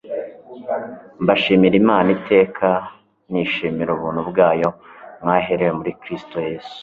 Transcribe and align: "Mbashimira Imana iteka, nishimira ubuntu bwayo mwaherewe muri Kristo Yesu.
"Mbashimira 1.23 1.75
Imana 1.83 2.07
iteka, 2.17 2.67
nishimira 3.31 3.89
ubuntu 3.93 4.21
bwayo 4.29 4.69
mwaherewe 5.21 5.71
muri 5.79 5.91
Kristo 6.01 6.37
Yesu. 6.47 6.77